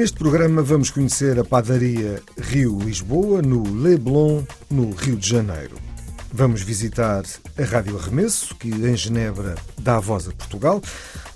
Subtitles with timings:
[0.00, 5.76] Neste programa vamos conhecer a padaria Rio Lisboa, no Leblon, no Rio de Janeiro.
[6.32, 7.22] Vamos visitar
[7.58, 10.80] a Rádio Arremesso, que em Genebra dá a voz a Portugal.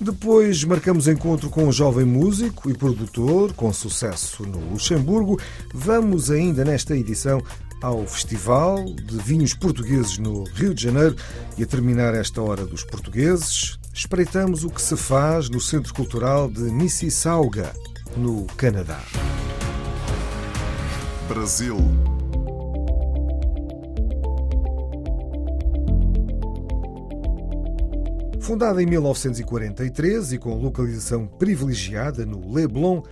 [0.00, 5.38] Depois marcamos encontro com um jovem músico e produtor com sucesso no Luxemburgo.
[5.74, 7.42] Vamos ainda nesta edição
[7.82, 11.16] ao Festival de Vinhos Portugueses no Rio de Janeiro
[11.58, 16.48] e a terminar esta hora dos portugueses, espreitamos o que se faz no Centro Cultural
[16.48, 17.74] de Mississauga,
[18.16, 19.00] no Canadá.
[21.28, 21.76] Brasil,
[28.40, 33.02] Fundada em 1943 e com localização privilegiada no Leblon,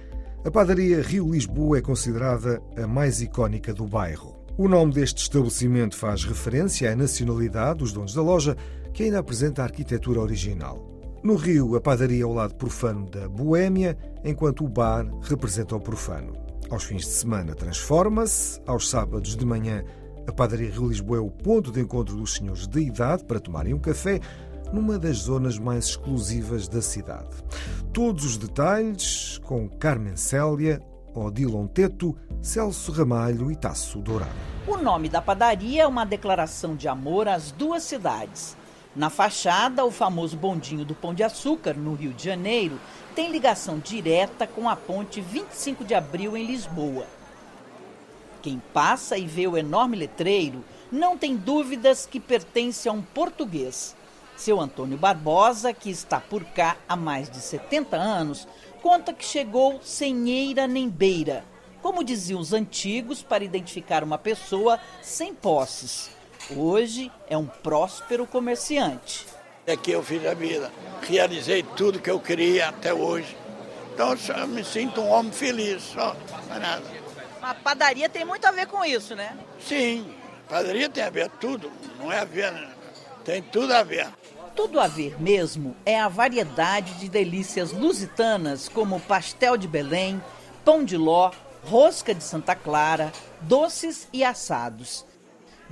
[0.45, 4.37] a padaria Rio Lisboa é considerada a mais icónica do bairro.
[4.59, 8.57] O nome deste estabelecimento faz referência à nacionalidade dos donos da loja,
[8.93, 11.02] que ainda apresenta a arquitetura original.
[11.23, 15.81] No Rio, a padaria é o lado profano da boêmia, enquanto o bar representa o
[15.81, 16.33] profano.
[16.69, 19.84] Aos fins de semana transforma-se, aos sábados de manhã,
[20.27, 23.73] a padaria Rio Lisboa é o ponto de encontro dos senhores de idade para tomarem
[23.73, 24.19] um café,
[24.73, 27.36] numa das zonas mais exclusivas da cidade.
[27.92, 30.83] Todos os detalhes com Carmen Célia,
[31.14, 34.33] Odilon Teto, Celso Ramalho e Tasso Dourado.
[34.67, 38.57] O nome da padaria é uma declaração de amor às duas cidades.
[38.95, 42.79] Na fachada, o famoso bondinho do Pão de Açúcar, no Rio de Janeiro,
[43.15, 47.07] tem ligação direta com a ponte 25 de abril em Lisboa.
[48.43, 53.97] Quem passa e vê o enorme letreiro não tem dúvidas que pertence a um português.
[54.36, 58.47] Seu Antônio Barbosa, que está por cá há mais de 70 anos,
[58.83, 61.47] conta que chegou sem eira nem beira,
[61.80, 66.11] como diziam os antigos para identificar uma pessoa sem posses.
[66.51, 69.27] Hoje é um próspero comerciante.
[69.67, 70.73] Aqui eu fiz a vida,
[71.03, 73.36] realizei tudo que eu queria até hoje.
[73.95, 76.17] Então eu me sinto um homem feliz, só,
[76.48, 76.85] não é nada.
[77.41, 79.36] A padaria tem muito a ver com isso, né?
[79.61, 80.13] Sim,
[80.48, 82.70] padaria tem a ver tudo, não é a ver, né?
[83.24, 84.09] tem tudo a ver.
[84.55, 90.23] Tudo a ver mesmo é a variedade de delícias lusitanas como pastel de Belém,
[90.64, 91.30] pão de ló,
[91.64, 95.07] rosca de Santa Clara, doces e assados.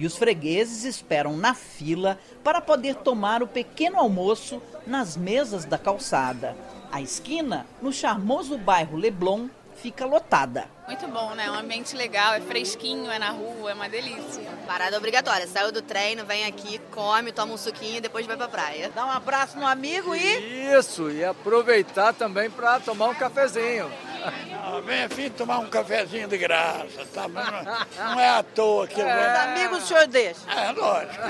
[0.01, 5.77] E os fregueses esperam na fila para poder tomar o pequeno almoço nas mesas da
[5.77, 6.57] calçada.
[6.91, 10.65] A esquina, no charmoso bairro Leblon, fica lotada.
[10.87, 11.51] Muito bom, né?
[11.51, 14.43] Um ambiente legal, é fresquinho, é na rua, é uma delícia.
[14.67, 15.47] Parada obrigatória.
[15.47, 18.91] Saiu do treino, vem aqui, come, toma um suquinho e depois vai pra praia.
[18.95, 20.73] Dá um abraço no amigo e.
[20.79, 23.91] Isso, e aproveitar também para tomar um cafezinho.
[24.23, 27.27] Ah, vem aqui tomar um cafezinho de graça, tá?
[27.29, 29.01] Não, não é à toa que...
[29.01, 30.41] Os amigos o senhor deixa.
[30.51, 31.23] É, lógico.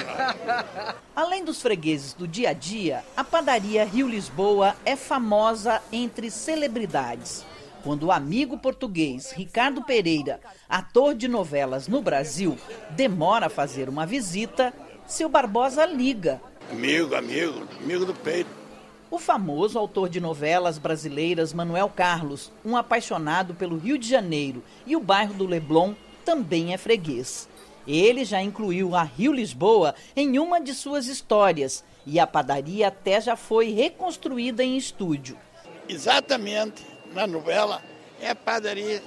[1.14, 7.44] Além dos fregueses do dia a dia, a padaria Rio Lisboa é famosa entre celebridades.
[7.82, 12.58] Quando o amigo português Ricardo Pereira, ator de novelas no Brasil,
[12.90, 14.72] demora a fazer uma visita,
[15.06, 16.40] seu Barbosa liga.
[16.70, 18.59] Amigo, amigo, amigo do peito.
[19.10, 24.94] O famoso autor de novelas brasileiras Manuel Carlos, um apaixonado pelo Rio de Janeiro e
[24.94, 25.94] o bairro do Leblon,
[26.24, 27.48] também é freguês.
[27.88, 33.20] Ele já incluiu a Rio Lisboa em uma de suas histórias e a padaria até
[33.20, 35.36] já foi reconstruída em estúdio.
[35.88, 37.82] Exatamente, na novela,
[38.20, 39.02] é a padaria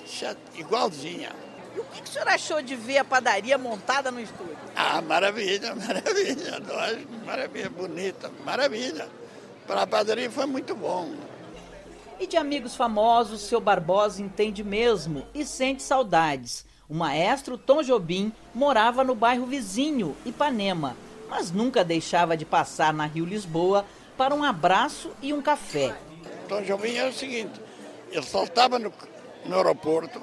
[0.56, 1.32] igualzinha.
[1.74, 4.58] E o que o senhor achou de ver a padaria montada no estúdio?
[4.76, 6.60] Ah, maravilha, maravilha,
[7.26, 9.23] maravilha, bonita, maravilha.
[9.68, 11.14] Para a padaria foi muito bom.
[12.20, 16.66] E de amigos famosos, seu Barbosa entende mesmo e sente saudades.
[16.88, 20.96] O maestro Tom Jobim morava no bairro vizinho, Ipanema,
[21.30, 23.86] mas nunca deixava de passar na Rio Lisboa
[24.18, 25.96] para um abraço e um café.
[26.48, 27.60] Tom Jobim era o seguinte,
[28.12, 28.92] ele saltava no,
[29.46, 30.22] no aeroporto,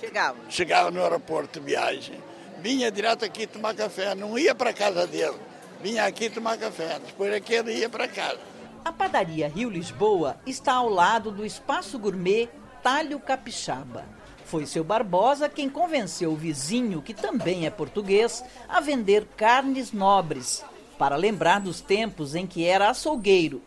[0.00, 0.38] Chegava.
[0.48, 2.20] chegava no aeroporto de viagem,
[2.58, 5.36] vinha direto aqui tomar café, não ia para casa dele,
[5.82, 8.38] vinha aqui tomar café, depois aqui ele ia para casa.
[8.84, 12.48] A padaria Rio Lisboa está ao lado do espaço gourmet
[12.82, 14.04] Talho Capixaba.
[14.44, 20.64] Foi seu Barbosa quem convenceu o vizinho, que também é português, a vender carnes nobres,
[20.98, 23.62] para lembrar dos tempos em que era açougueiro,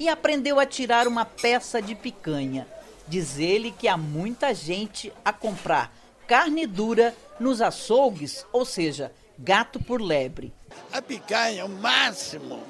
[0.00, 2.66] e aprendeu a tirar uma peça de picanha.
[3.06, 5.94] Diz ele que há muita gente a comprar
[6.26, 10.52] carne dura nos açougues, ou seja, gato por lebre.
[10.92, 12.62] A picanha, o máximo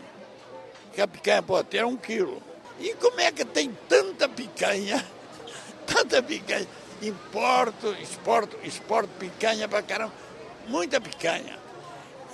[0.95, 2.41] que a picanha pode ter é um quilo.
[2.79, 5.05] E como é que tem tanta picanha?
[5.87, 6.67] Tanta picanha.
[7.03, 10.15] Importo, exporto, exporto picanha para caramba.
[10.67, 11.59] Muita picanha.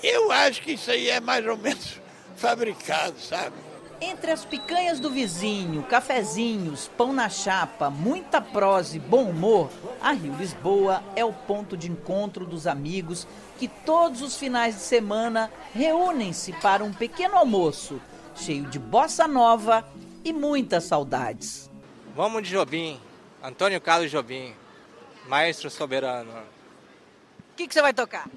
[0.02, 2.00] Eu acho que isso aí é mais ou menos
[2.36, 3.56] fabricado, sabe?
[4.00, 9.68] Entre as picanhas do vizinho, cafezinhos, pão na chapa, muita prosa e bom humor,
[10.00, 13.26] a Rio Lisboa é o ponto de encontro dos amigos
[13.60, 18.00] que todos os finais de semana reúnem-se para um pequeno almoço
[18.34, 19.86] cheio de bossa nova
[20.24, 21.68] e muitas saudades.
[22.16, 22.98] Vamos de Jobim,
[23.44, 24.54] Antônio Carlos Jobim,
[25.28, 26.30] maestro soberano.
[26.30, 28.30] O que, que você vai tocar?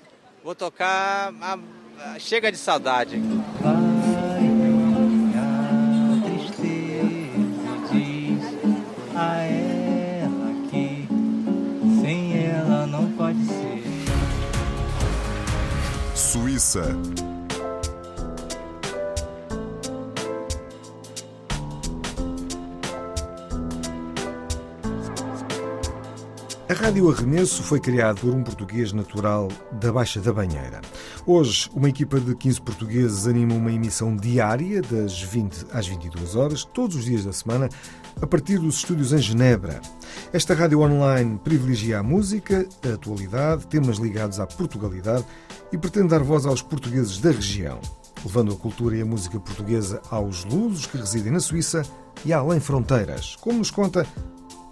[0.43, 1.57] Vou tocar a,
[2.13, 3.15] a Chega de Saudade.
[16.63, 17.12] Suíça.
[26.83, 30.81] Rádio Arremesso foi criada por um português natural da Baixa da Banheira.
[31.25, 36.65] Hoje, uma equipa de 15 portugueses anima uma emissão diária, das 20 às 22 horas,
[36.65, 37.69] todos os dias da semana,
[38.21, 39.79] a partir dos estúdios em Genebra.
[40.33, 45.23] Esta rádio online privilegia a música, a atualidade, temas ligados à Portugalidade
[45.71, 47.79] e pretende dar voz aos portugueses da região,
[48.25, 51.83] levando a cultura e a música portuguesa aos lusos que residem na Suíça
[52.25, 54.05] e além fronteiras, como nos conta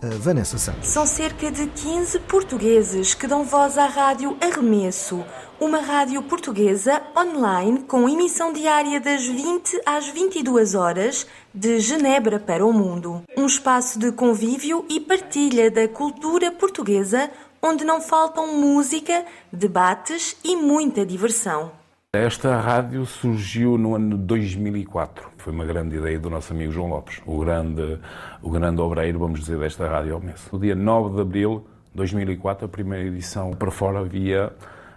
[0.01, 0.87] Vanessa Santos.
[0.87, 5.23] São cerca de 15 portugueses que dão voz à Rádio Arremesso,
[5.59, 12.65] uma rádio portuguesa online com emissão diária das 20 às 22 horas, de Genebra para
[12.65, 13.21] o mundo.
[13.37, 17.29] Um espaço de convívio e partilha da cultura portuguesa,
[17.61, 21.80] onde não faltam música, debates e muita diversão.
[22.13, 25.31] Esta rádio surgiu no ano 2004.
[25.37, 27.99] Foi uma grande ideia do nosso amigo João Lopes, o grande,
[28.41, 30.45] o grande obreiro, vamos dizer, desta rádio ao mês.
[30.51, 34.51] No dia 9 de abril de 2004, a primeira edição para fora via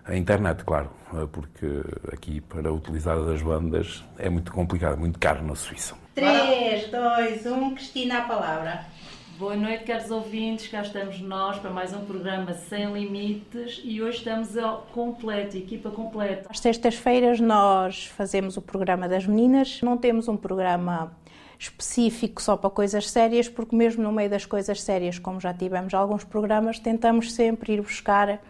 [0.04, 0.90] a internet, claro,
[1.30, 5.94] porque aqui para utilizar das bandas é muito complicado, muito caro na Suíça.
[6.16, 8.86] 3, 2, 1, Cristina, a palavra.
[9.36, 10.68] Boa noite, caros ouvintes.
[10.68, 15.90] Cá estamos nós para mais um programa Sem Limites e hoje estamos ao completo, equipa
[15.90, 16.48] completa.
[16.48, 19.80] Às sextas-feiras nós fazemos o programa das meninas.
[19.82, 21.16] Não temos um programa
[21.58, 25.92] específico só para coisas sérias, porque mesmo no meio das coisas sérias, como já tivemos
[25.94, 28.40] alguns programas, tentamos sempre ir buscar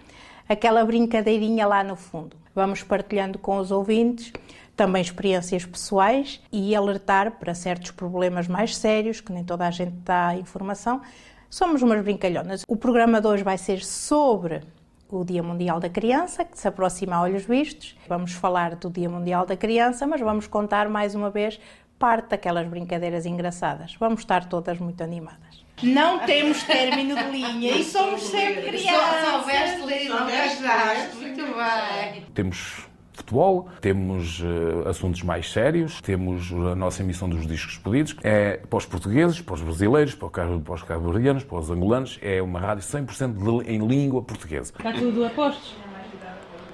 [0.47, 2.37] aquela brincadeirinha lá no fundo.
[2.55, 4.35] Vamos partilhando com os ouvintes
[4.77, 9.93] também experiências pessoais e alertar para certos problemas mais sérios, que nem toda a gente
[10.05, 11.01] dá informação.
[11.49, 12.63] Somos umas brincalhonas.
[12.67, 14.63] O programa de hoje vai ser sobre
[15.09, 17.97] o Dia Mundial da Criança, que se aproxima a olhos vistos.
[18.09, 21.61] Vamos falar do Dia Mundial da Criança, mas vamos contar mais uma vez
[21.99, 23.95] parte daquelas brincadeiras engraçadas.
[24.01, 25.65] Vamos estar todas muito animadas.
[25.83, 29.25] Não temos término de linha e somos sempre crianças.
[29.25, 31.17] Só soubeste ler, não gastaste.
[31.17, 32.27] Muito bem.
[32.35, 38.59] Temos futebol, temos uh, assuntos mais sérios, temos a nossa emissão dos discos pedidos, é
[38.59, 42.83] para os portugueses, para os brasileiros, para, os cabo-verdianos, para os angolanos, é uma rádio
[42.85, 44.73] 100% de, em língua portuguesa.
[44.77, 45.77] Está tudo a postos?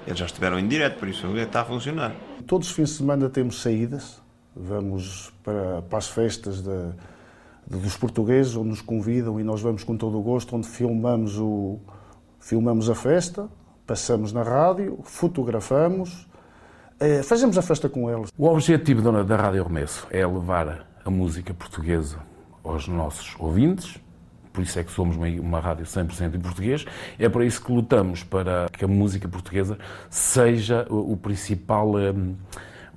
[0.05, 2.15] Eles já estiveram em direto, por isso está a funcionar.
[2.47, 4.19] Todos os fins de semana temos saídas,
[4.55, 6.91] vamos para, para as festas de,
[7.67, 11.37] de, dos portugueses, onde nos convidam e nós vamos com todo o gosto, onde filmamos,
[11.37, 11.79] o,
[12.39, 13.47] filmamos a festa,
[13.85, 16.27] passamos na rádio, fotografamos,
[17.23, 18.29] fazemos a festa com eles.
[18.37, 22.19] O objetivo da, da Rádio Remesso é levar a música portuguesa
[22.63, 23.97] aos nossos ouvintes,
[24.53, 26.85] por isso é que somos uma, uma rádio 100% em português,
[27.17, 29.77] é para isso que lutamos para que a música portuguesa
[30.09, 32.35] seja o, o principal, um,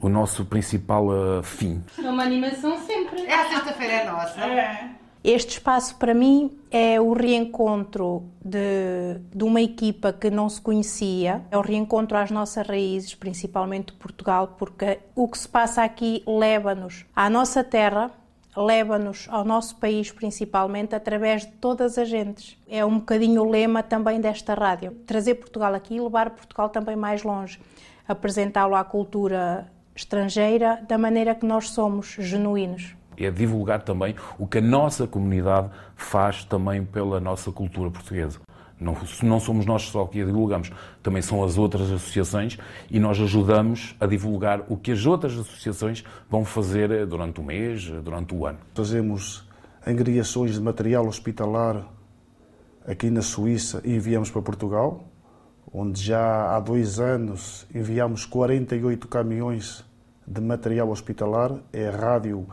[0.01, 1.83] o nosso principal uh, fim.
[1.99, 3.23] É uma animação sempre.
[3.23, 4.41] É a sexta-feira é nossa.
[4.41, 5.04] É.
[5.25, 11.41] Este espaço, para mim, é o reencontro de, de, uma equipa que não se conhecia,
[11.51, 16.23] é o reencontro às nossas raízes, principalmente de Portugal, porque o que se passa aqui
[16.27, 18.11] leva-nos à nossa terra,
[18.55, 22.59] leva-nos ao nosso país, principalmente, através de todas as gentes.
[22.69, 26.97] É um bocadinho o lema também desta rádio: trazer Portugal aqui e levar Portugal também
[26.97, 27.59] mais longe,
[28.07, 34.59] apresentá-lo à cultura estrangeira da maneira que nós somos, genuínos é divulgar também o que
[34.59, 38.41] a nossa comunidade faz também pela nossa cultura portuguesa.
[38.81, 40.71] Não, não somos nós só que a divulgamos,
[41.03, 42.59] também são as outras associações
[42.91, 47.89] e nós ajudamos a divulgar o que as outras associações vão fazer durante o mês,
[48.03, 48.59] durante o ano.
[48.75, 49.49] Fazemos
[49.87, 51.87] angriações de material hospitalar
[52.87, 55.05] aqui na Suíça e enviamos para Portugal,
[55.73, 59.85] onde já há dois anos enviamos 48 caminhões
[60.27, 61.53] de material hospitalar.
[61.73, 62.47] É rádio,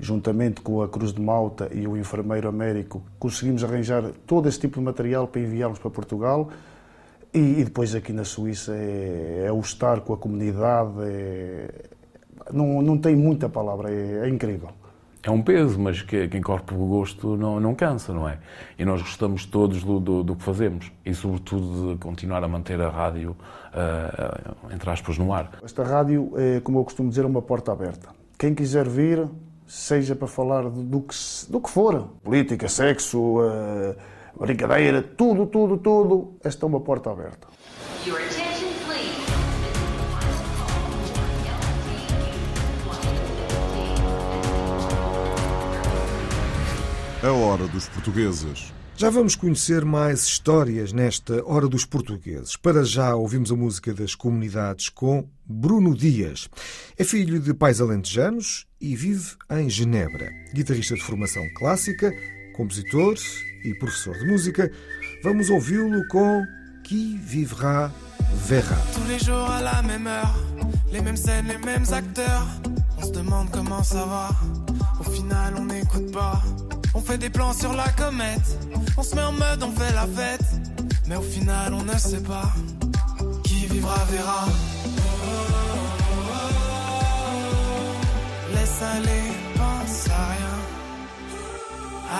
[0.00, 4.78] juntamente com a Cruz de Malta e o enfermeiro Américo, conseguimos arranjar todo esse tipo
[4.78, 6.50] de material para enviarmos para Portugal.
[7.32, 11.68] E, e depois aqui na Suíça é, é, o estar com a comunidade, é,
[12.52, 14.70] não, não tem muita palavra, é, é incrível
[15.22, 18.38] é um peso, mas que, quem corre pelo gosto não, não cansa, não é?
[18.78, 22.80] E nós gostamos todos do, do, do, que fazemos e, sobretudo, de continuar a manter
[22.80, 23.36] a rádio,
[23.72, 25.50] uh, entre aspas, no ar.
[25.62, 28.08] Esta rádio, é, como eu costumo dizer, é uma porta aberta.
[28.38, 29.28] Quem quiser vir,
[29.68, 31.14] seja para falar do que,
[31.48, 33.94] do que for, política, sexo, uh,
[34.40, 37.46] brincadeira, tudo, tudo, tudo, esta é uma porta aberta.
[47.22, 48.72] A Hora dos Portugueses.
[48.98, 52.56] Já vamos conhecer mais histórias nesta Hora dos Portugueses.
[52.56, 56.48] Para já ouvimos a música das comunidades com Bruno Dias.
[56.98, 60.28] É filho de pais alentejanos e vive em Genebra.
[60.52, 62.12] Guitarrista de formação clássica,
[62.56, 63.14] compositor
[63.64, 64.68] e professor de música.
[65.22, 66.42] Vamos ouvi-lo com
[66.82, 67.94] Qui vivra
[68.48, 68.76] verra.
[68.94, 70.34] Tous les jours à la même heure,
[70.90, 72.48] les mêmes scènes, les mêmes acteurs.
[72.96, 74.30] On se demande comment ça va.
[74.98, 76.42] Au final, on n'écoute pas.
[76.98, 78.58] On fait des plans sur la comète.
[78.96, 80.44] On se met en mode, on fait la fête.
[81.06, 82.50] Mais au final, on ne sait pas.
[83.44, 84.46] Qui vivra verra.
[88.52, 90.58] Laisse aller, pense à rien.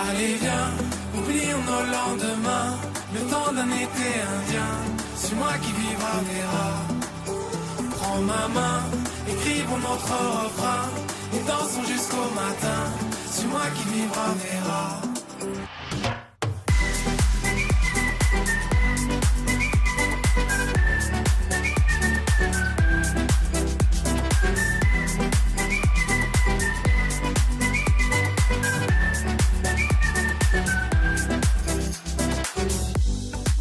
[0.07, 0.71] Allez, viens,
[1.13, 2.71] oublions nos lendemains.
[3.13, 4.07] Le temps d'un été
[4.37, 4.71] indien.
[5.17, 6.71] C'est moi qui vivra verra.
[7.97, 8.79] Prends ma main,
[9.27, 10.85] écrivons notre refrain.
[11.33, 13.09] Et dansons jusqu'au matin.
[13.31, 15.01] C'est moi qui vivra verra.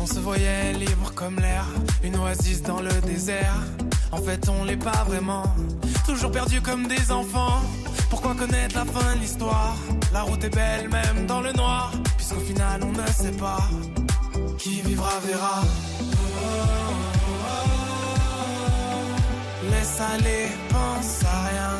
[0.00, 1.64] On se voyait libre comme l'air,
[2.02, 3.54] une oasis dans le désert.
[4.12, 5.54] En fait, on l'est pas vraiment,
[6.06, 7.62] toujours perdu comme des enfants.
[8.10, 9.76] Pourquoi connaître la fin de l'histoire?
[10.12, 13.68] La route est belle même dans le noir, puisqu'au final on ne sait pas
[14.58, 15.62] qui vivra verra.
[19.70, 21.74] Laisse aller, pense à rien.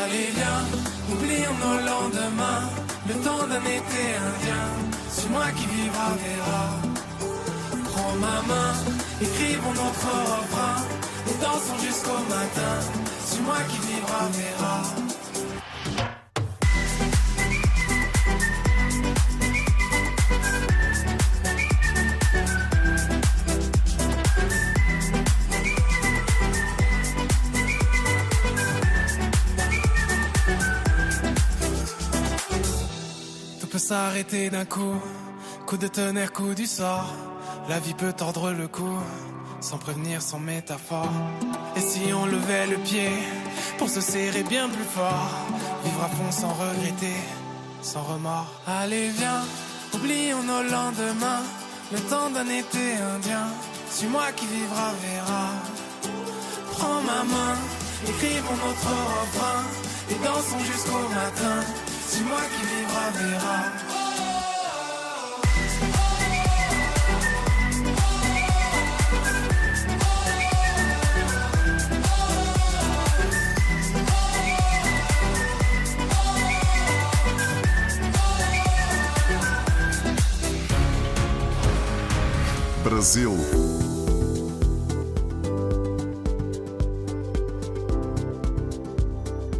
[0.00, 0.64] Allez viens,
[1.12, 2.68] oublions nos lendemains,
[3.08, 4.66] le temps d'un été indien.
[5.10, 6.97] C'est moi qui vivra verra.
[8.20, 8.74] Ma main,
[9.20, 10.82] écrivons notre refrain
[11.28, 12.80] et dansons jusqu'au matin.
[13.24, 14.82] C'est moi qui vivra verra.
[33.60, 34.96] Tout peut s'arrêter d'un coup,
[35.66, 37.14] coup de tonnerre, coup du sort.
[37.68, 38.88] La vie peut tordre le cou,
[39.60, 41.12] sans prévenir, sans métaphore.
[41.76, 43.10] Et si on levait le pied
[43.76, 45.30] pour se serrer bien plus fort,
[45.84, 47.18] vivre à fond sans regretter,
[47.82, 48.50] sans remords.
[48.66, 49.44] Allez, viens,
[49.92, 51.44] oublions nos lendemains,
[51.92, 53.48] le temps d'un été indien.
[53.90, 55.48] Suis-moi qui vivra verra.
[56.72, 57.54] Prends ma main,
[58.06, 59.62] écrivons notre refrain
[60.10, 61.60] et dansons jusqu'au matin.
[62.08, 63.87] Suis-moi qui vivra verra.
[82.98, 83.32] Brasil.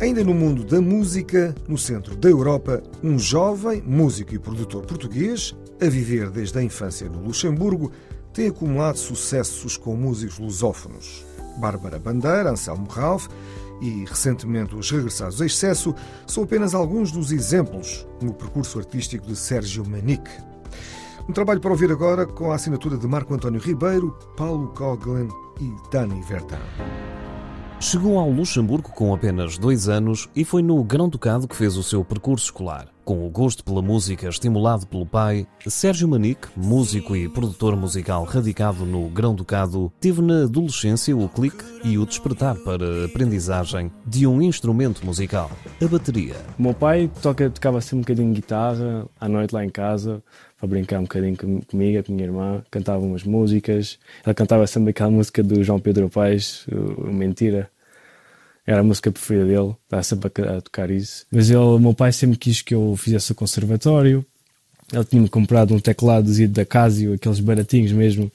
[0.00, 5.54] Ainda no mundo da música, no centro da Europa, um jovem músico e produtor português,
[5.80, 7.92] a viver desde a infância no Luxemburgo,
[8.32, 11.24] tem acumulado sucessos com músicos lusófonos.
[11.58, 13.28] Bárbara Bandeira, Anselmo Ralph
[13.80, 15.94] e, recentemente, os regressados a excesso
[16.26, 20.48] são apenas alguns dos exemplos no percurso artístico de Sérgio Manique.
[21.28, 25.28] Um trabalho para ouvir agora com a assinatura de Marco António Ribeiro, Paulo Coughlin
[25.60, 26.56] e Dani Verdun.
[27.78, 32.02] Chegou ao Luxemburgo com apenas dois anos e foi no Grão-Ducado que fez o seu
[32.02, 32.88] percurso escolar.
[33.08, 38.84] Com o gosto pela música estimulado pelo pai, Sérgio Manique, músico e produtor musical radicado
[38.84, 44.42] no Grão-Ducado, teve na adolescência o clique e o despertar para a aprendizagem de um
[44.42, 45.50] instrumento musical,
[45.80, 46.36] a bateria.
[46.58, 50.22] O meu pai toca, tocava sempre um bocadinho de guitarra à noite lá em casa,
[50.58, 53.98] para brincar um bocadinho com, comigo, com a minha irmã, cantava umas músicas.
[54.22, 56.66] Ela cantava sempre aquela música do João Pedro Paes,
[57.10, 57.70] Mentira.
[58.68, 61.24] Era a música preferida dele, estava sempre a, a tocar isso.
[61.32, 64.22] Mas ele, o meu pai sempre quis que eu fizesse o conservatório.
[64.92, 68.30] Ele tinha-me comprado um teclado da Casio, aqueles baratinhos mesmo.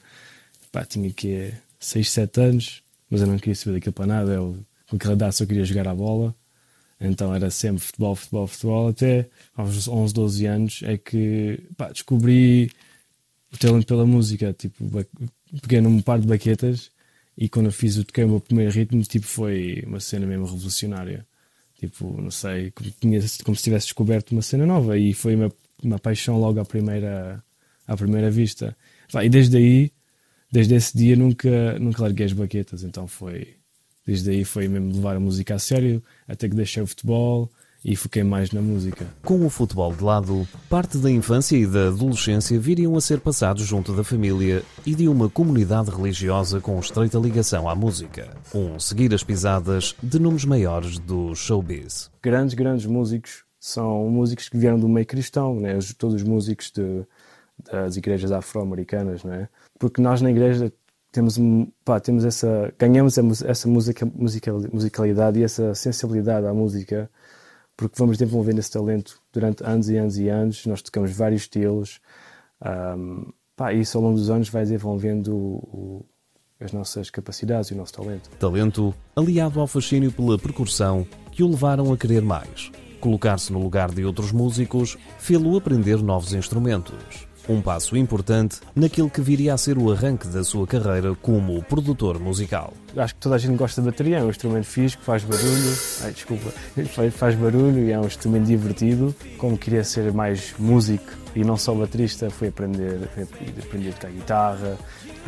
[0.71, 4.31] Pá, tinha que 6, 7 anos, mas eu não queria saber daquilo para nada.
[4.31, 4.57] Eu,
[4.89, 6.33] com aquela idade só queria jogar a bola.
[6.99, 8.87] Então era sempre futebol, futebol, futebol.
[8.89, 12.71] Até aos 11, 12 anos é que pá, descobri
[13.53, 14.51] o talento pela música.
[14.51, 15.05] Tipo,
[15.61, 16.89] peguei num par de baquetas
[17.37, 20.45] e quando eu fiz o toquei o meu primeiro ritmo, tipo, foi uma cena mesmo
[20.45, 21.25] revolucionária.
[21.79, 25.51] Tipo, não sei, como, tinha, como se tivesse descoberto uma cena nova e foi uma,
[25.83, 27.43] uma paixão logo à primeira,
[27.87, 28.75] à primeira vista.
[29.21, 29.91] E desde aí,
[30.51, 32.83] desde esse dia, nunca, nunca larguei as baquetas.
[32.83, 33.55] Então foi,
[34.05, 37.51] desde aí foi mesmo levar a música a sério, até que deixei o futebol
[37.83, 39.05] e foquei mais na música.
[39.23, 43.65] Com o futebol de lado, parte da infância e da adolescência viriam a ser passados
[43.65, 48.35] junto da família e de uma comunidade religiosa com estreita ligação à música.
[48.53, 52.09] Um seguir as pisadas de nomes maiores do showbiz.
[52.21, 55.77] Grandes, grandes músicos são músicos que vieram do meio cristão, né?
[55.97, 57.05] todos os músicos de,
[57.69, 59.49] das igrejas afro-americanas, né?
[59.77, 60.71] porque nós na igreja
[61.11, 61.37] temos,
[61.85, 64.05] pá, temos essa, ganhamos essa música,
[64.73, 67.09] musicalidade e essa sensibilidade à música
[67.75, 70.65] porque vamos desenvolvendo esse talento durante anos e anos e anos.
[70.65, 71.99] Nós tocamos vários estilos.
[72.63, 76.05] Um, pá, isso ao longo dos anos vai desenvolvendo o, o,
[76.59, 78.29] as nossas capacidades e o nosso talento.
[78.39, 82.71] Talento aliado ao fascínio pela percussão que o levaram a querer mais.
[82.99, 87.27] Colocar-se no lugar de outros músicos fê-lo aprender novos instrumentos.
[87.47, 92.17] Um passo importante naquilo que viria a ser o arranque da sua carreira como produtor
[92.17, 92.73] musical.
[92.95, 95.77] Acho que toda a gente gosta de bateria, é um instrumento fixe que faz barulho.
[96.03, 96.51] Ai, desculpa,
[97.11, 99.13] faz barulho e é um instrumento divertido.
[99.37, 103.23] Como queria ser mais músico e não só baterista, fui aprender, fui
[103.61, 104.77] aprender a guitarra,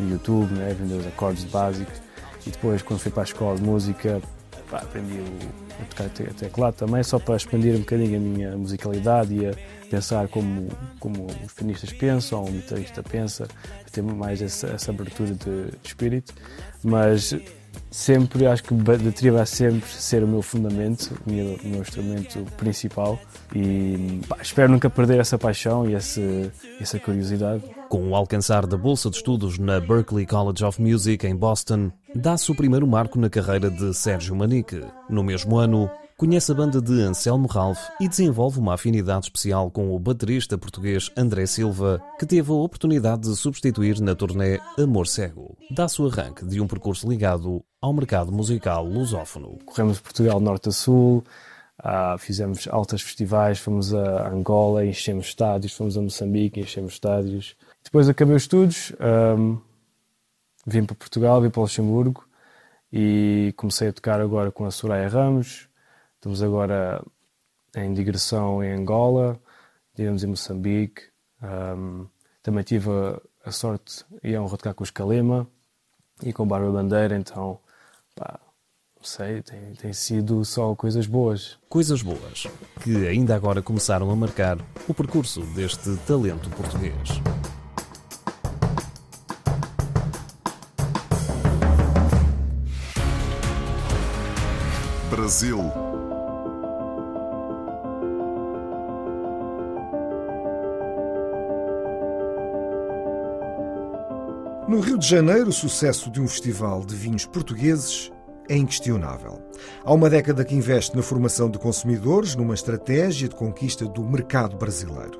[0.00, 2.00] no YouTube, né, aprender os acordes básicos.
[2.46, 4.22] E depois, quando fui para a escola de música,
[4.70, 5.14] pá, aprendi
[5.80, 9.54] a tocar teclado também, só para expandir um bocadinho a minha musicalidade e a
[9.90, 13.48] pensar como, como os pianistas pensam, ou o guitarrista pensa,
[13.92, 16.34] ter mais essa, essa abertura de, de espírito.
[16.82, 17.34] Mas
[17.90, 21.80] sempre acho que a bateria vai sempre ser o meu fundamento, o meu, o meu
[21.80, 23.18] instrumento principal
[23.54, 26.20] e pá, espero nunca perder essa paixão e essa,
[26.80, 27.62] essa curiosidade.
[27.88, 32.50] Com o alcançar da bolsa de estudos na Berklee College of Music em Boston, dá-se
[32.50, 34.82] o primeiro marco na carreira de Sérgio Manique.
[35.08, 39.94] No mesmo ano, conhece a banda de Anselmo Ralph e desenvolve uma afinidade especial com
[39.94, 45.58] o baterista português André Silva, que teve a oportunidade de substituir na turnê Amor Cego.
[45.70, 49.58] Dá-se o arranque de um percurso ligado ao mercado musical lusófono.
[49.66, 51.22] Corremos Portugal norte a sul,
[51.78, 57.54] Uh, fizemos altos festivais, fomos a Angola, enchemos estádios, fomos a Moçambique, enchemos estádios.
[57.84, 58.94] Depois acabei os estudos,
[59.38, 59.60] um,
[60.66, 62.26] vim para Portugal, vim para Luxemburgo
[62.90, 65.68] e comecei a tocar agora com a Soraya Ramos.
[66.26, 67.00] Estamos agora
[67.76, 69.38] em digressão em Angola,
[69.90, 71.02] estivemos em Moçambique.
[71.40, 72.04] Um,
[72.42, 75.46] também tive a, a, sorte e a honra de tocar com os Calema
[76.24, 77.60] e com Bárbara Bandeira, então
[78.16, 78.40] pá,
[79.00, 81.60] sei, tem, tem sido só coisas boas.
[81.68, 82.48] Coisas boas,
[82.82, 84.58] que ainda agora começaram a marcar
[84.88, 87.22] o percurso deste talento português.
[95.08, 95.85] Brasil.
[104.76, 108.12] No Rio de Janeiro, o sucesso de um festival de vinhos portugueses
[108.46, 109.40] é inquestionável.
[109.82, 114.54] Há uma década que investe na formação de consumidores numa estratégia de conquista do mercado
[114.54, 115.18] brasileiro.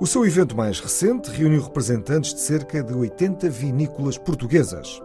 [0.00, 4.98] O seu evento mais recente reuniu representantes de cerca de 80 vinícolas portuguesas.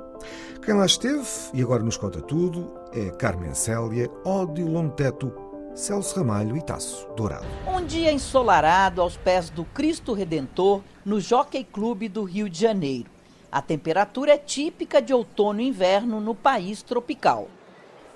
[0.64, 5.34] Quem lá esteve e agora nos conta tudo é Carmen Célia, Odilon Teto,
[5.76, 7.46] Celso Ramalho e Tasso Dourado.
[7.68, 13.15] Um dia ensolarado aos pés do Cristo Redentor no Jockey Clube do Rio de Janeiro.
[13.52, 17.48] A temperatura é típica de outono e inverno no país tropical.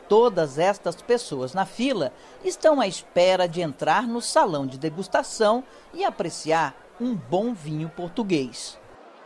[0.08, 2.12] Todas estas pessoas na fila
[2.44, 5.64] estão à espera de entrar no salão de degustação
[5.94, 8.78] e apreciar um bom vinho português.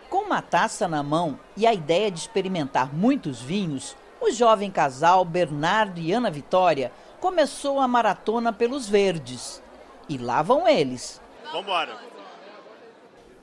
[0.10, 5.26] Com uma taça na mão e a ideia de experimentar muitos vinhos, o jovem casal
[5.26, 9.64] Bernardo e Ana Vitória começou a maratona pelos verdes.
[10.08, 11.22] E lá vão eles.
[11.52, 11.98] Vambora!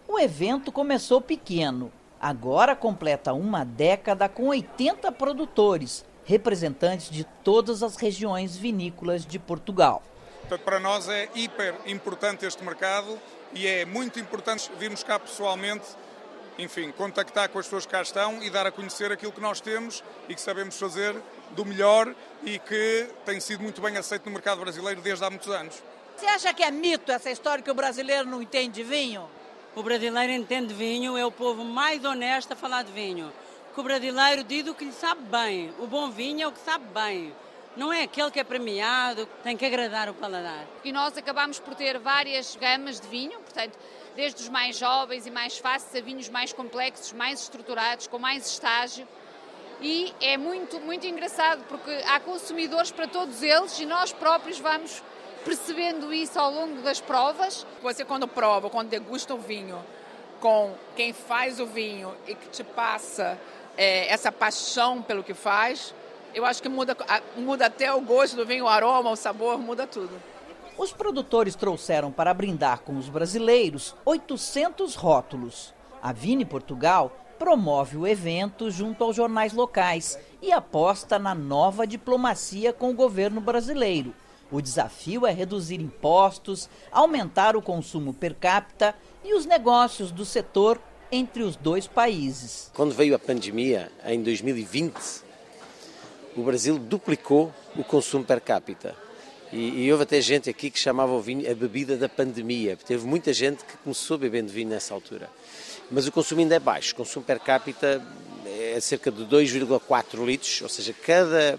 [0.07, 1.91] O evento começou pequeno,
[2.21, 10.03] Agora completa uma década com 80 produtores, representantes de todas as regiões vinícolas de Portugal.
[10.63, 13.19] Para nós é hiper importante este mercado
[13.55, 15.87] e é muito importante virmos cá pessoalmente,
[16.59, 19.63] enfim, contactar com as pessoas que cá estão e dar a conhecer aquilo que nós
[19.63, 21.17] temos e que sabemos fazer
[21.53, 25.49] do melhor e que tem sido muito bem aceito no mercado brasileiro desde há muitos
[25.49, 25.83] anos.
[26.19, 29.27] Você acha que é mito essa história que o brasileiro não entende vinho?
[29.77, 33.33] O brasileiro entende vinho, é o povo mais honesto a falar de vinho.
[33.73, 35.73] Que o brasileiro diz o que lhe sabe bem.
[35.79, 37.33] O bom vinho é o que sabe bem.
[37.77, 40.67] Não é aquele que é premiado, tem que agradar o paladar.
[40.83, 43.79] E nós acabamos por ter várias gamas de vinho, portanto,
[44.17, 48.45] desde os mais jovens e mais fáceis a vinhos mais complexos, mais estruturados, com mais
[48.51, 49.07] estágio.
[49.81, 55.01] E é muito, muito engraçado porque há consumidores para todos eles e nós próprios vamos
[55.45, 57.67] percebendo isso ao longo das provas.
[57.83, 59.79] Você quando prova, quando degusta o vinho
[60.41, 63.39] com quem faz o vinho e que te passa
[63.77, 65.95] é, essa paixão pelo que faz,
[66.35, 66.97] eu acho que muda,
[67.37, 70.11] muda até o gosto do vinho, o aroma, o sabor, muda tudo.
[70.79, 75.75] Os produtores trouxeram para brindar com os brasileiros 800 rótulos.
[76.03, 82.73] A Vini Portugal promove o evento junto aos jornais locais e aposta na nova diplomacia
[82.73, 84.15] com o governo brasileiro.
[84.51, 90.81] O desafio é reduzir impostos, aumentar o consumo per capita e os negócios do setor
[91.13, 92.71] entre os dois países.
[92.75, 94.95] Quando veio a pandemia, em 2020,
[96.37, 98.95] o Brasil duplicou o consumo per capita.
[99.53, 102.77] E, e, houve até gente aqui que chamava o vinho a bebida da pandemia.
[102.77, 105.29] Teve muita gente que começou bebendo vinho nessa altura.
[105.91, 106.93] Mas o consumo ainda é baixo.
[106.93, 108.01] O consumo per capita
[108.47, 111.59] é cerca de 2,4 litros, ou seja, cada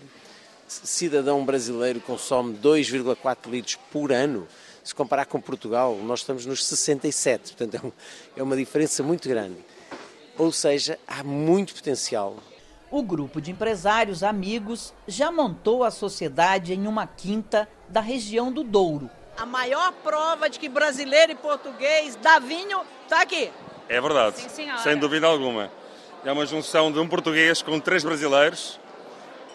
[0.71, 4.47] cidadão brasileiro consome 2,4 litros por ano.
[4.83, 7.93] Se comparar com Portugal, nós estamos nos 67, portanto
[8.35, 9.57] é uma diferença muito grande.
[10.37, 12.37] Ou seja, há muito potencial
[12.91, 18.63] o grupo de empresários amigos já montou a sociedade em uma quinta da região do
[18.63, 19.09] Douro.
[19.37, 23.49] A maior prova de que brasileiro e português dá vinho está aqui.
[23.87, 25.71] É verdade, Sim, sem dúvida alguma.
[26.25, 28.77] É uma junção de um português com três brasileiros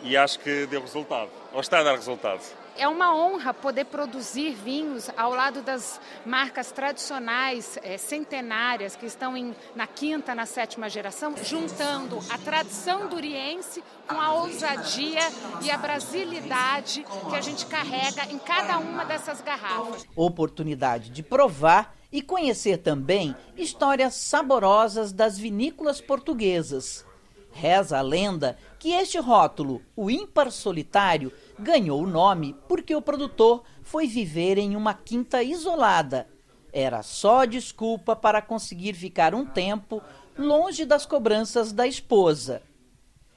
[0.07, 2.41] e acho que deu resultado, ou está a dar resultado.
[2.79, 9.35] É uma honra poder produzir vinhos ao lado das marcas tradicionais, é, centenárias, que estão
[9.35, 15.23] em, na quinta, na sétima geração, juntando a tradição duriense com a ousadia
[15.63, 20.07] e a brasilidade que a gente carrega em cada uma dessas garrafas.
[20.15, 27.07] Oportunidade de provar e conhecer também histórias saborosas das vinícolas portuguesas.
[27.53, 33.65] Reza a lenda que este rótulo, o ímpar solitário, ganhou o nome porque o produtor
[33.83, 36.29] foi viver em uma quinta isolada.
[36.73, 40.01] Era só desculpa para conseguir ficar um tempo
[40.39, 42.63] longe das cobranças da esposa.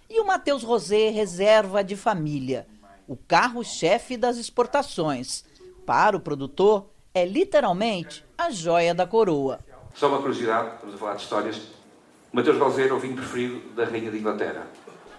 [0.07, 2.67] E o Matheus Rosé reserva de família,
[3.07, 5.43] o carro-chefe das exportações.
[5.83, 9.61] Para o produtor, é literalmente a joia da coroa.
[9.95, 11.61] Só uma curiosidade, estamos a falar de histórias.
[12.31, 14.67] Matheus Rosé é o vinho preferido da Rainha de Inglaterra.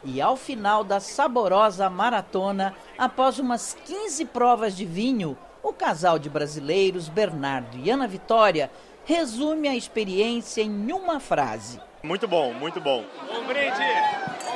[0.03, 6.31] E ao final da saborosa maratona, após umas 15 provas de vinho, o casal de
[6.31, 8.71] brasileiros, Bernardo e Ana Vitória,
[9.05, 11.81] resume a experiência em uma frase.
[12.03, 13.05] Muito bom, muito bom.
[13.31, 14.50] Um brinde!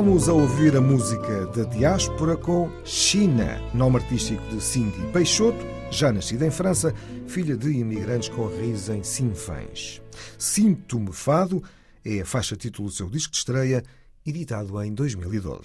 [0.00, 5.58] Voltámos a ouvir a música da diáspora com China, nome artístico de Cindy Peixoto,
[5.90, 6.94] já nascida em França,
[7.26, 10.00] filha de imigrantes com raízes em Sinfãs.
[10.38, 11.62] Sinto-me Fado
[12.02, 13.82] é a faixa título do seu disco de estreia,
[14.24, 15.60] editado em 2012.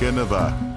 [0.00, 0.69] Canadá.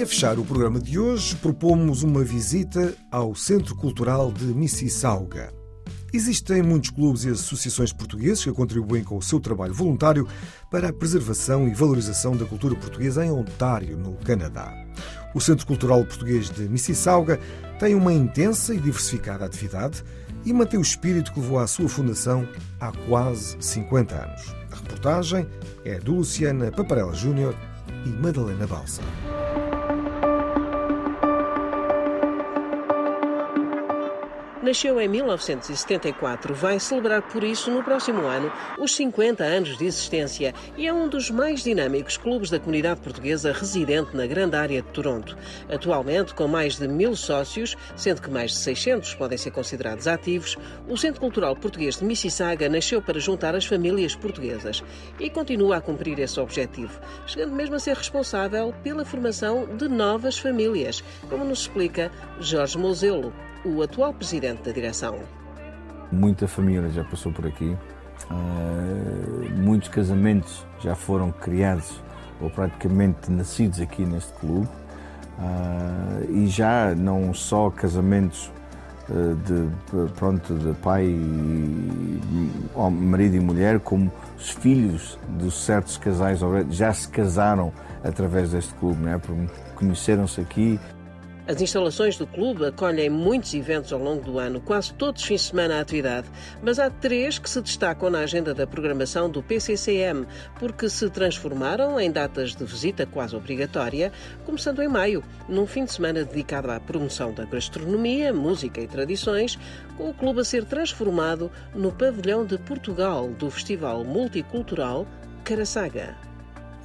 [0.00, 5.52] E a fechar o programa de hoje, propomos uma visita ao Centro Cultural de Mississauga.
[6.10, 10.26] Existem muitos clubes e associações portugueses que contribuem com o seu trabalho voluntário
[10.70, 14.72] para a preservação e valorização da cultura portuguesa em Ontário, no Canadá.
[15.34, 17.38] O Centro Cultural Português de Mississauga
[17.78, 20.02] tem uma intensa e diversificada atividade
[20.46, 22.48] e mantém o espírito que levou à sua fundação
[22.80, 24.54] há quase 50 anos.
[24.72, 25.46] A reportagem
[25.84, 27.54] é do Luciana Paparella Júnior
[28.06, 29.02] e Madalena Balsa.
[34.62, 40.52] Nasceu em 1974, vai celebrar por isso no próximo ano os 50 anos de existência
[40.76, 44.88] e é um dos mais dinâmicos clubes da comunidade portuguesa residente na grande área de
[44.88, 45.34] Toronto.
[45.66, 50.58] Atualmente, com mais de mil sócios, sendo que mais de 600 podem ser considerados ativos,
[50.86, 54.84] o Centro Cultural Português de Mississauga nasceu para juntar as famílias portuguesas
[55.18, 60.38] e continua a cumprir esse objetivo, chegando mesmo a ser responsável pela formação de novas
[60.38, 63.32] famílias, como nos explica Jorge Mozelo
[63.64, 65.18] o atual presidente da direção.
[66.10, 67.76] Muita família já passou por aqui,
[68.30, 72.00] uh, muitos casamentos já foram criados
[72.40, 74.66] ou praticamente nascidos aqui neste clube
[75.38, 78.50] uh, e já não só casamentos
[79.08, 82.20] uh, de, pronto, de pai, e,
[82.90, 89.00] marido e mulher, como os filhos de certos casais já se casaram através deste clube,
[89.02, 89.20] né?
[89.76, 90.80] conheceram-se aqui
[91.50, 95.40] as instalações do clube acolhem muitos eventos ao longo do ano, quase todos os fins
[95.40, 96.28] de semana à atividade,
[96.62, 100.28] mas há três que se destacam na agenda da programação do PCCM,
[100.60, 104.12] porque se transformaram em datas de visita quase obrigatória,
[104.46, 109.58] começando em maio, num fim de semana dedicado à promoção da gastronomia, música e tradições,
[109.96, 115.04] com o clube a ser transformado no pavilhão de Portugal do Festival Multicultural
[115.42, 116.14] Caraçaga.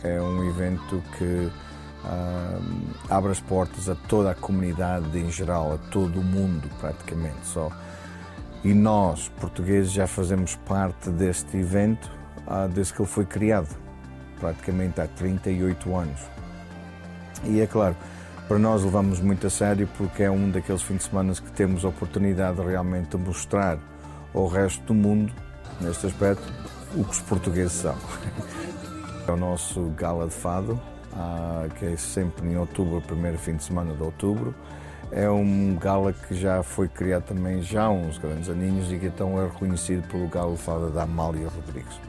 [0.04, 1.52] É um evento que
[3.10, 7.70] abre as portas a toda a comunidade em geral, a todo o mundo praticamente só.
[8.64, 12.10] E nós, portugueses, já fazemos parte deste evento
[12.48, 13.70] ah, desde que ele foi criado,
[14.40, 16.22] praticamente há 38 anos.
[17.44, 17.96] E é claro,
[18.48, 21.84] para nós levamos muito a sério porque é um daqueles fins de semana que temos
[21.84, 23.78] a oportunidade de realmente mostrar
[24.34, 25.34] ao resto do mundo,
[25.82, 26.44] neste aspecto,
[26.96, 27.96] o que os portugueses são.
[29.28, 30.80] É o nosso gala de fado,
[31.78, 34.54] que é sempre em outubro, primeiro fim de semana de outubro.
[35.12, 39.06] É um gala que já foi criado também já há uns grandes aninhos e que
[39.06, 42.00] então é reconhecido pelo gala de fado da Amália Rodrigues.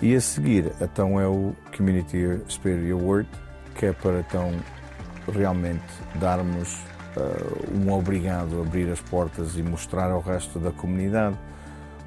[0.00, 3.28] E a seguir, então é o Community Spirit Award,
[3.74, 4.52] que é para então
[5.32, 6.80] realmente darmos
[7.16, 11.36] uh, um obrigado a abrir as portas e mostrar ao resto da comunidade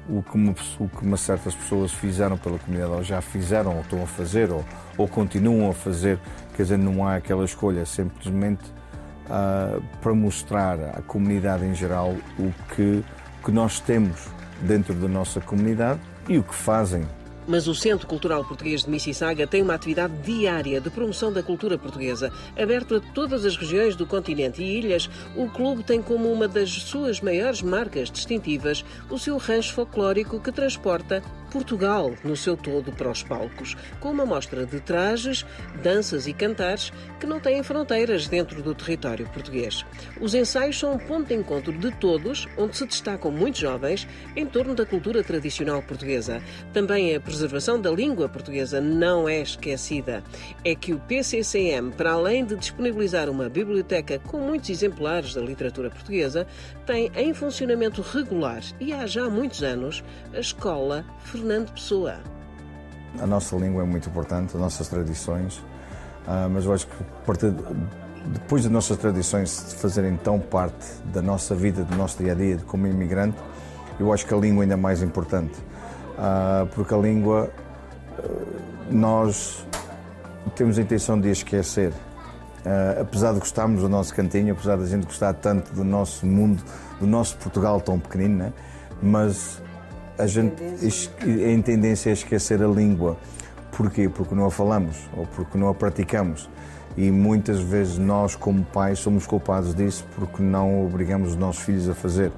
[0.08, 3.80] o que, uma, o que uma certas pessoas fizeram pela comunidade, ou já fizeram, ou
[3.82, 4.64] estão a fazer, ou,
[4.96, 6.18] ou continuam a fazer.
[6.56, 8.62] Quer dizer, não há aquela escolha, simplesmente
[9.26, 13.04] uh, para mostrar à comunidade em geral o que,
[13.44, 14.28] que nós temos
[14.60, 17.06] dentro da nossa comunidade e o que fazem
[17.46, 21.76] mas o Centro Cultural Português de Mississauga tem uma atividade diária de promoção da cultura
[21.78, 25.08] portuguesa, aberto a todas as regiões do continente e ilhas.
[25.36, 30.52] O clube tem como uma das suas maiores marcas distintivas o seu rancho folclórico que
[30.52, 35.44] transporta Portugal no seu todo para os palcos, com uma mostra de trajes,
[35.82, 39.84] danças e cantares que não têm fronteiras dentro do território português.
[40.18, 44.46] Os ensaios são um ponto de encontro de todos, onde se destacam muitos jovens em
[44.46, 46.42] torno da cultura tradicional portuguesa.
[46.72, 50.24] Também a preservação da língua portuguesa não é esquecida.
[50.64, 55.90] É que o PCCM, para além de disponibilizar uma biblioteca com muitos exemplares da literatura
[55.90, 56.46] portuguesa,
[56.86, 61.04] tem em funcionamento regular e há já muitos anos a Escola
[61.42, 62.14] Fernando Pessoa.
[63.20, 65.60] A nossa língua é muito importante, as nossas tradições,
[66.24, 66.94] ah, mas eu acho que
[68.26, 72.58] depois das nossas tradições fazerem tão parte da nossa vida, do nosso dia a dia
[72.64, 73.36] como imigrante,
[73.98, 75.54] eu acho que a língua ainda é mais importante,
[76.16, 77.50] ah, porque a língua
[78.20, 78.22] ah,
[78.88, 79.66] nós
[80.54, 81.92] temos a intenção de esquecer.
[83.00, 86.62] apesar de gostarmos do nosso cantinho, apesar da gente gostar tanto do nosso mundo,
[87.00, 88.52] do nosso Portugal tão pequenino, né?
[89.02, 89.61] mas
[90.18, 90.54] a gente
[91.26, 93.16] em tendência a esquecer a língua.
[93.70, 94.08] Porquê?
[94.08, 96.48] Porque não a falamos ou porque não a praticamos.
[96.96, 101.88] E muitas vezes nós, como pais, somos culpados disso porque não obrigamos os nossos filhos
[101.88, 102.30] a fazer.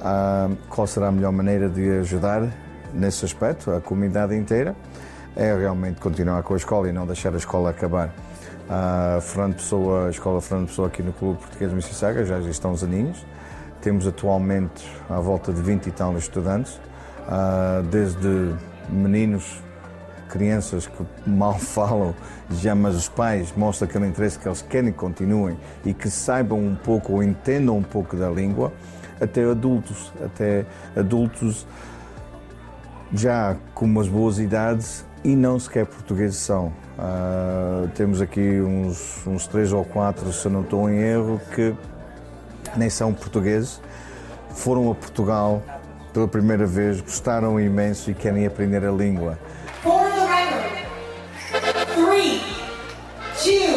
[0.00, 2.48] Ah, qual será a melhor maneira de ajudar
[2.92, 4.74] nesse aspecto, a comunidade inteira?
[5.36, 8.12] É realmente continuar com a escola e não deixar a escola acabar.
[8.68, 12.72] A Fernando Pessoa, a Escola Fernando Pessoa aqui no Clube Português de Mississauga já estão
[12.72, 13.24] uns aninhos.
[13.80, 16.80] Temos atualmente à volta de 20 e tal estudantes.
[17.90, 18.54] Desde
[18.88, 19.62] meninos,
[20.28, 22.14] crianças que mal falam,
[22.50, 26.58] já, mas os pais mostram aquele interesse que eles querem que continuem e que saibam
[26.58, 28.72] um pouco ou entendam um pouco da língua,
[29.20, 31.66] até adultos, até adultos
[33.12, 36.72] já com umas boas idades e não sequer portugueses são.
[36.98, 41.74] Uh, temos aqui uns, uns três ou quatro, se não estou em erro, que
[42.76, 43.80] nem são portugueses,
[44.50, 45.62] foram a Portugal
[46.16, 49.38] pela primeira vez, gostaram imenso e querem aprender a língua.
[49.82, 52.40] For the record, three,
[53.44, 53.76] two,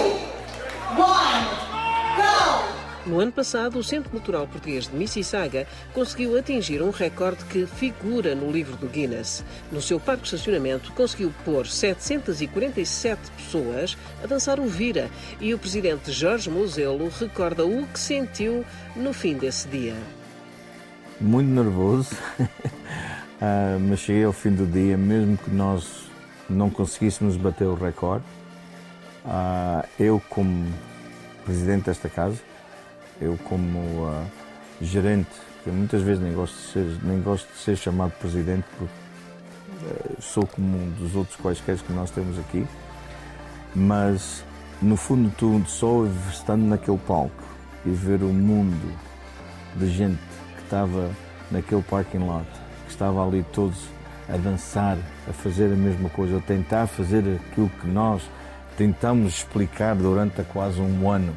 [0.96, 1.46] one,
[2.16, 3.10] go!
[3.10, 8.34] No ano passado, o Centro Cultural Português de Mississauga conseguiu atingir um recorde que figura
[8.34, 9.44] no livro do Guinness.
[9.70, 15.10] No seu parque de estacionamento, conseguiu pôr 747 pessoas a dançar o Vira
[15.42, 18.64] e o presidente Jorge Moselo recorda o que sentiu
[18.96, 19.96] no fim desse dia
[21.22, 26.10] muito nervoso, uh, mas cheguei ao fim do dia, mesmo que nós
[26.50, 28.24] não conseguíssemos bater o recorde,
[29.26, 30.68] uh, eu como
[31.46, 32.38] presidente desta casa,
[33.20, 34.26] eu como uh,
[34.82, 35.30] gerente,
[35.64, 38.94] que muitas vezes nem gosto de ser, nem gosto de ser chamado presidente porque
[40.20, 42.68] sou como um dos outros quaisquer que nós temos aqui,
[43.74, 44.44] mas
[44.82, 47.44] no fundo tudo, só estando naquele palco
[47.86, 48.94] e ver o mundo
[49.76, 50.29] de gente
[50.70, 51.10] estava
[51.50, 52.46] naquele parking lot,
[52.86, 53.76] que estava ali todos
[54.32, 54.98] a dançar,
[55.28, 58.22] a fazer a mesma coisa, a tentar fazer aquilo que nós
[58.78, 61.36] tentamos explicar durante quase um ano.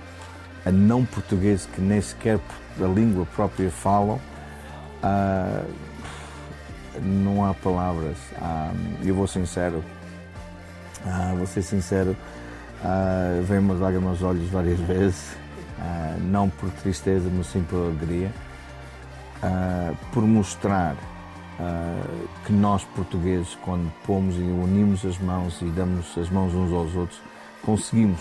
[0.67, 2.39] A não português que nem sequer
[2.79, 4.21] a língua própria falam,
[5.03, 5.65] ah,
[7.01, 8.19] não há palavras.
[8.37, 8.71] Ah,
[9.03, 9.83] eu vou sincero,
[11.07, 12.15] ah, vou ser sincero,
[12.85, 15.35] ah, vem umas lágrimas aos olhos várias vezes,
[15.81, 18.31] ah, não por tristeza, mas sim por alegria
[19.43, 26.17] uh, por mostrar uh, que nós portugueses, quando pomos e unimos as mãos e damos
[26.17, 27.21] as mãos uns aos outros,
[27.63, 28.21] conseguimos.